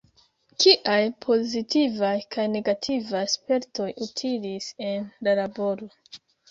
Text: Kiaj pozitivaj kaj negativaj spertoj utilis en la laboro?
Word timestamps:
Kiaj 0.63 1.03
pozitivaj 1.25 2.15
kaj 2.37 2.47
negativaj 2.55 3.23
spertoj 3.37 3.91
utilis 4.09 4.75
en 4.93 5.09
la 5.29 5.41
laboro? 5.45 5.97